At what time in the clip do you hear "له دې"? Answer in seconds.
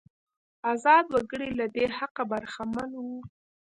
1.59-1.85